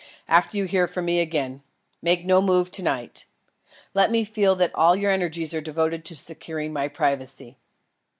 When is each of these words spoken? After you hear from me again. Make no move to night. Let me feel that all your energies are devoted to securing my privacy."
After 0.27 0.57
you 0.57 0.65
hear 0.65 0.87
from 0.87 1.05
me 1.05 1.19
again. 1.19 1.61
Make 2.01 2.25
no 2.25 2.41
move 2.41 2.71
to 2.71 2.81
night. 2.81 3.27
Let 3.93 4.09
me 4.09 4.23
feel 4.23 4.55
that 4.55 4.73
all 4.73 4.95
your 4.95 5.11
energies 5.11 5.53
are 5.53 5.61
devoted 5.61 6.03
to 6.05 6.15
securing 6.15 6.73
my 6.73 6.87
privacy." 6.87 7.59